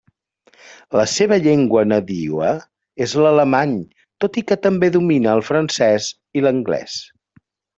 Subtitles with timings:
[0.99, 2.49] La seva llengua nadiua
[3.07, 3.77] és l'alemany,
[4.25, 6.09] tot i que també domina el francès
[6.41, 6.99] i l'anglès.